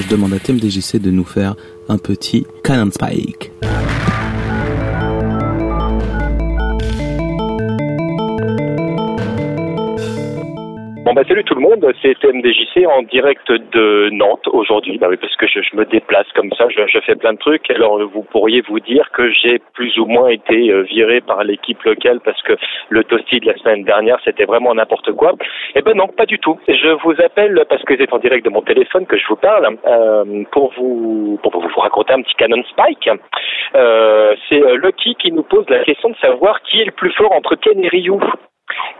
[0.00, 1.56] je demande à TMDJC de nous faire
[1.88, 3.52] un petit Canon Spike.
[11.08, 15.16] Bon bah salut tout le monde, c'est TMDJC en direct de Nantes aujourd'hui, bah oui
[15.16, 18.24] parce que je, me déplace comme ça, je, je, fais plein de trucs, alors vous
[18.24, 22.42] pourriez vous dire que j'ai plus ou moins été euh, viré par l'équipe locale parce
[22.42, 22.52] que
[22.90, 25.32] le toasty de la semaine dernière c'était vraiment n'importe quoi.
[25.74, 26.58] Eh ben non, pas du tout.
[26.68, 29.78] Je vous appelle parce que c'est en direct de mon téléphone que je vous parle
[29.86, 33.08] euh, pour vous pour vous raconter un petit canon spike.
[33.76, 37.32] Euh, c'est Lucky qui nous pose la question de savoir qui est le plus fort
[37.32, 38.20] entre Ken et Ryu.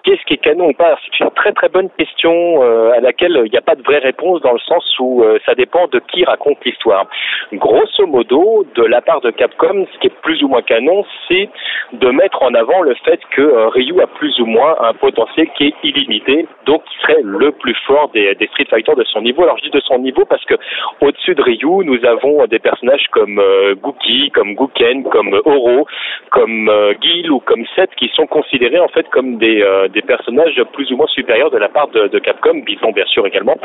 [0.02, 3.42] Qu'est-ce qui est canon ou pas C'est une très très bonne question euh, à laquelle
[3.45, 6.01] il n'y a pas de vraie réponse dans le sens où euh, ça dépend de
[6.12, 7.06] qui raconte l'histoire.
[7.52, 11.48] Grosso modo, de la part de Capcom, ce qui est plus ou moins canon, c'est
[11.92, 15.48] de mettre en avant le fait que euh, Ryu a plus ou moins un potentiel
[15.56, 19.42] qui est illimité, donc qui serait le plus fort des, Street Fighter de son niveau.
[19.42, 20.54] Alors je dis de son niveau parce que
[21.01, 25.87] au-dessus de Ryu, nous avons des personnages comme euh, Gookie, comme Guken, comme Oro,
[26.30, 30.02] comme euh, Gil ou comme Seth qui sont considérés en fait comme des euh, des
[30.02, 33.57] personnages plus ou moins supérieurs de la part de, Capcom, Bison bien sûr également,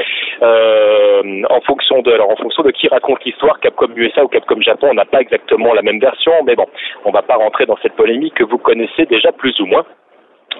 [0.42, 4.62] euh, en fonction de alors en fonction de qui raconte l'histoire, Capcom USA ou Capcom
[4.62, 6.66] Japon, on n'a pas exactement la même version, mais bon,
[7.06, 9.86] on va pas rentrer dans cette polémique que vous connaissez déjà plus ou moins.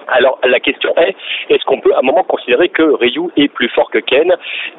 [0.08, 1.14] Alors la question est,
[1.50, 4.34] est-ce qu'on peut à un moment considérer que Ryu est plus fort que Ken?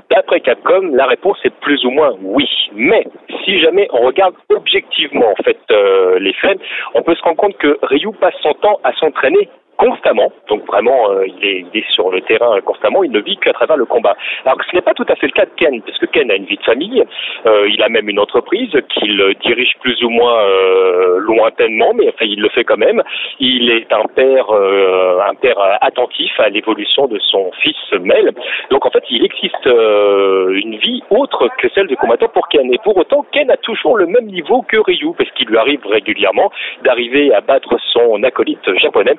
[0.09, 2.47] D'après Capcom, la réponse est plus ou moins oui.
[2.73, 3.05] Mais
[3.45, 6.59] si jamais on regarde objectivement en fait euh, les faits,
[6.93, 11.11] on peut se rendre compte que Ryu passe son temps à s'entraîner constamment, donc vraiment
[11.11, 14.15] euh, il, est, sur le terrain constamment, il ne vit qu'à travers le combat.
[14.45, 16.35] Alors ce n'est pas tout à fait le cas de Ken, parce que Ken a
[16.35, 17.03] une vie de famille,
[17.45, 22.25] euh, il a même une entreprise qu'il dirige plus ou moins euh, lointainement, mais enfin
[22.25, 23.01] il le fait quand même.
[23.39, 28.33] Il est un père, un père attentif à l'évolution de son fils Mel.
[28.71, 32.71] Donc en fait il existe une vie autre que celle de combattant pour Ken.
[32.73, 35.85] Et pour autant Ken a toujours le même niveau que Ryu, parce qu'il lui arrive
[35.85, 36.51] régulièrement
[36.83, 39.15] d'arriver à battre son acolyte japonais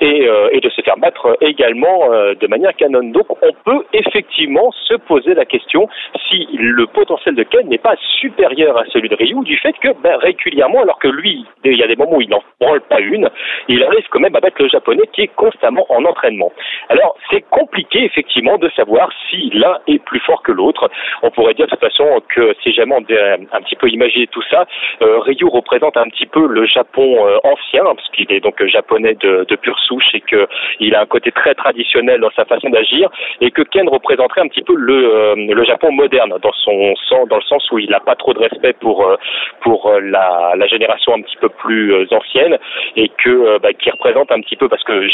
[0.00, 3.04] et, euh, de se faire battre également euh, de manière canon.
[3.12, 5.88] Donc on peut effectivement se poser la question
[6.28, 9.90] si le potentiel de Ken n'est pas supérieur à celui de Ryu du fait que
[10.02, 13.00] ben, régulièrement, alors que lui, il y a des moments où il n'en branle pas
[13.00, 13.30] une,
[13.68, 16.50] il arrive quand même à battre le japonais qui est constamment en entraînement.
[16.88, 20.90] Alors c'est compliqué effectivement de savoir si l'un est plus fort que l'autre.
[21.22, 24.42] On pourrait dire de toute façon que si jamais on un petit peu imaginer tout
[24.50, 24.66] ça,
[25.02, 29.14] euh, Ryu représente un petit peu le Japon euh, ancien, parce qu'il est donc japonais
[29.14, 33.10] de, pure souche et qu'il a un côté très traditionnel dans sa façon d'agir
[33.40, 37.28] et que Ken représenterait un petit peu le, euh, le Japon moderne dans son sens,
[37.28, 39.16] dans le sens où il n'a pas trop de respect pour euh,
[39.60, 42.58] pour la, la génération un petit peu plus euh, ancienne
[42.96, 45.08] et que bah, qui représente un petit peu parce que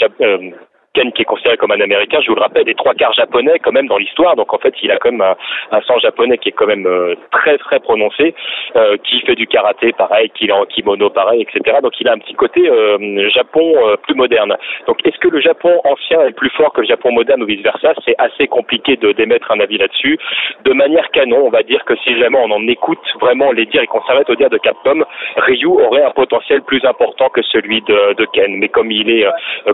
[0.97, 3.59] Ken qui est considéré comme un américain, je vous le rappelle, est trois quarts japonais
[3.63, 5.37] quand même dans l'histoire, donc en fait il a quand même un,
[5.77, 8.35] un sang japonais qui est quand même euh, très très prononcé,
[8.77, 11.79] euh, qui fait du karaté pareil, qui est en kimono pareil, etc.
[11.83, 14.57] Donc il a un petit côté euh, Japon euh, plus moderne.
[14.87, 17.63] Donc est-ce que le Japon ancien est plus fort que le Japon moderne ou vice
[17.63, 20.19] versa C'est assez compliqué de d'émettre un avis là-dessus.
[20.65, 23.83] De manière canon, on va dire que si jamais on en écoute vraiment les dires
[23.83, 25.05] et qu'on s'arrête au dire de Capcom,
[25.37, 28.57] Ryu aurait un potentiel plus important que celui de, Ken.
[28.57, 29.27] Mais comme il est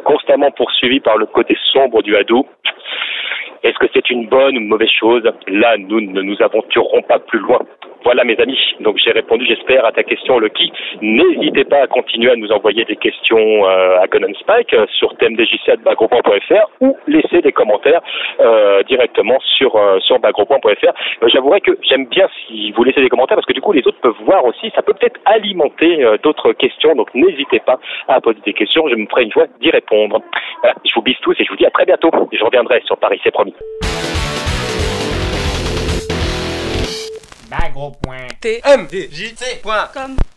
[0.04, 2.46] constamment poursuivi par le côté sombre du Hadou.
[3.62, 5.22] Est-ce que c'est une bonne ou mauvaise chose?
[5.46, 7.60] Là, nous ne nous aventurerons pas plus loin.
[8.04, 10.72] Voilà mes amis, donc j'ai répondu j'espère à ta question Lucky.
[11.00, 15.16] N'hésitez pas à continuer à nous envoyer des questions euh, à Conan Spike euh, sur
[15.16, 18.00] thèmedjc.bagropoint.fr ou laisser des commentaires
[18.41, 20.92] euh, directement sur, euh, sur bagropoint.fr.
[21.28, 24.00] J'avouerai que j'aime bien si vous laissez des commentaires parce que du coup les autres
[24.00, 28.52] peuvent voir aussi, ça peut peut-être alimenter d'autres questions, donc n'hésitez pas à poser des
[28.52, 30.20] questions, je me ferai une joie d'y répondre.
[30.84, 32.10] Je vous bise tous et je vous dis à très bientôt.
[32.32, 33.54] Je reviendrai sur Paris, c'est promis.
[39.65, 40.31] Bagro.com